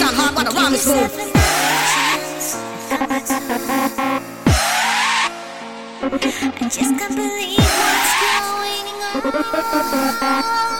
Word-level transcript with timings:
sound 0.00 0.16
hard, 0.16 0.34
but 0.34 0.44
the 0.48 0.52
rhyme 0.56 0.72
is 0.72 0.82
smooth. 0.82 1.12
I 6.62 6.68
just 6.68 6.92
can't 6.98 7.14
believe 7.14 7.58
what's 7.60 8.12
going 8.22 8.86
on. 10.24 10.79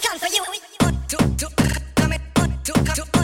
come, 0.00 0.18
come 0.18 0.18
for 0.18 0.34
you. 0.34 0.44
One, 0.80 0.98
two, 1.08 1.16
two, 1.36 1.46
come 1.94 2.12
it, 2.12 2.20
one, 2.36 2.58
two, 2.64 2.72
come. 2.72 2.94
Two. 2.94 3.15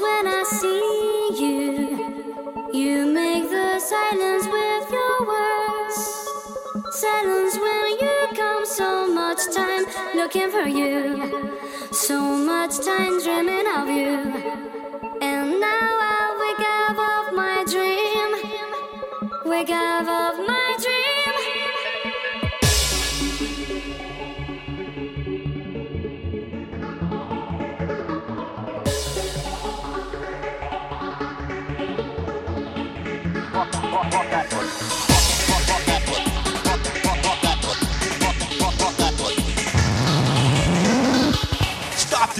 When 0.00 0.26
I 0.26 0.42
see 0.60 1.30
you. 1.42 1.60
You 2.72 3.06
make 3.06 3.50
the 3.50 3.78
silence 3.78 4.46
with 4.46 4.90
your 4.90 5.16
words. 5.30 5.98
Silence 6.90 7.54
when 7.64 7.86
you 8.02 8.16
come, 8.34 8.64
so 8.64 9.06
much 9.12 9.40
time 9.54 9.84
looking 10.14 10.50
for 10.50 10.66
you. 10.66 11.58
So 11.92 12.20
much 12.20 12.78
time 12.84 13.22
dreaming 13.22 13.66
of 13.76 13.88
you. 13.88 14.16
And 15.20 15.60
now 15.60 15.90
I 16.14 16.24
wake 16.42 16.66
up 16.78 16.98
of 17.12 17.34
my 17.34 17.64
dream. 17.72 18.30
Wake 19.44 19.70
up 19.70 20.08
of 20.08 20.46
my 20.46 20.59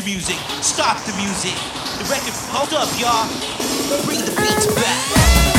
the 0.01 0.07
music. 0.07 0.37
Stop 0.63 0.99
the 1.05 1.13
music. 1.15 1.55
The 1.99 2.05
record. 2.05 2.35
Hold 2.53 2.73
up, 2.75 2.89
y'all. 2.99 3.29
Bring 4.05 4.21
the 4.21 4.31
beats 4.37 4.67
back. 4.75 5.50